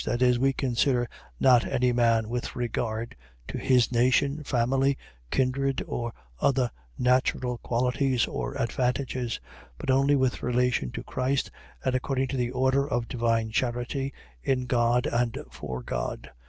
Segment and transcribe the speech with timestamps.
[0.03, 1.07] .That is, we consider
[1.39, 3.15] not any man with regard
[3.47, 4.97] to his nation, family,
[5.29, 9.39] kindred, or other natural qualities or advantages;
[9.77, 11.51] but only with relation to Christ,
[11.85, 14.11] and according to the order of divine charity,
[14.41, 16.31] in God, and for God.